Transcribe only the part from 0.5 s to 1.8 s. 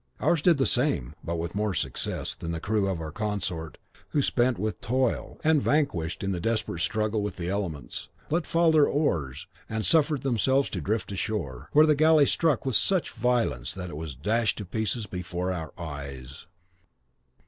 the same, but with more